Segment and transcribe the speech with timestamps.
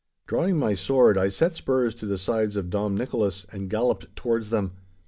[0.25, 4.49] Drawing my sword, I set spurs to the sides of Dom Nicholas and galloped towards
[4.49, 4.71] them.